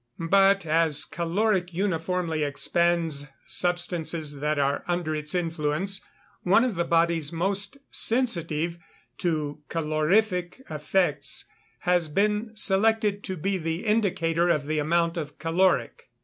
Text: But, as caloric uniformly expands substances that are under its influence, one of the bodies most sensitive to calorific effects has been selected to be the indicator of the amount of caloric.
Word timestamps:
But, 0.31 0.65
as 0.65 1.05
caloric 1.05 1.75
uniformly 1.75 2.41
expands 2.43 3.27
substances 3.45 4.39
that 4.39 4.57
are 4.57 4.83
under 4.87 5.13
its 5.13 5.35
influence, 5.35 6.03
one 6.41 6.63
of 6.63 6.73
the 6.73 6.83
bodies 6.83 7.31
most 7.31 7.77
sensitive 7.91 8.79
to 9.19 9.61
calorific 9.69 10.63
effects 10.71 11.45
has 11.81 12.07
been 12.07 12.51
selected 12.55 13.23
to 13.25 13.37
be 13.37 13.59
the 13.59 13.85
indicator 13.85 14.49
of 14.49 14.65
the 14.65 14.79
amount 14.79 15.17
of 15.17 15.37
caloric. 15.37 16.09